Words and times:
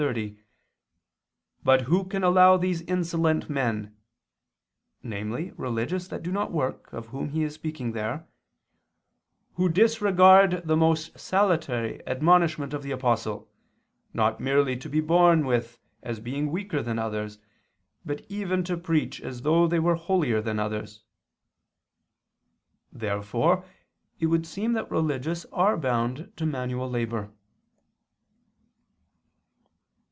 xxx): 0.07 0.35
"But 1.63 1.81
who 1.81 2.05
can 2.05 2.23
allow 2.23 2.57
these 2.57 2.81
insolent 2.81 3.51
men," 3.51 3.95
namely 5.03 5.51
religious 5.57 6.07
that 6.07 6.23
do 6.23 6.31
no 6.31 6.47
work, 6.47 6.91
of 6.91 7.09
whom 7.09 7.29
he 7.29 7.43
is 7.43 7.53
speaking 7.53 7.91
there, 7.91 8.25
"who 9.57 9.69
disregard 9.69 10.63
the 10.65 10.75
most 10.75 11.19
salutary 11.19 12.01
admonishment 12.07 12.73
of 12.73 12.81
the 12.81 12.89
Apostle, 12.89 13.47
not 14.11 14.39
merely 14.39 14.75
to 14.75 14.89
be 14.89 15.01
borne 15.01 15.45
with 15.45 15.77
as 16.01 16.19
being 16.19 16.49
weaker 16.49 16.81
than 16.81 16.97
others, 16.97 17.37
but 18.03 18.25
even 18.27 18.63
to 18.63 18.77
preach 18.77 19.21
as 19.21 19.43
though 19.43 19.67
they 19.67 19.79
were 19.79 19.93
holier 19.93 20.41
than 20.41 20.57
others." 20.57 21.03
Therefore 22.91 23.65
it 24.19 24.25
would 24.25 24.47
seem 24.47 24.73
that 24.73 24.89
religious 24.89 25.45
are 25.53 25.77
bound 25.77 26.33
to 26.37 26.47
manual 26.47 26.89
labor. 26.89 27.31